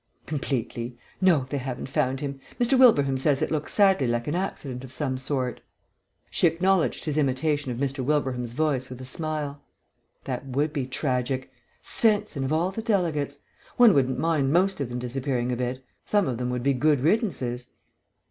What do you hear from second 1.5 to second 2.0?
they haven't